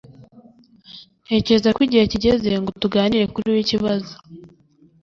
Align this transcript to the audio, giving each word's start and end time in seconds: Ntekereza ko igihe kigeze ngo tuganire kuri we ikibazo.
Ntekereza 1.25 1.69
ko 1.75 1.79
igihe 1.87 2.03
kigeze 2.11 2.51
ngo 2.61 2.69
tuganire 2.81 3.25
kuri 3.33 3.47
we 3.53 3.59
ikibazo. 3.63 4.13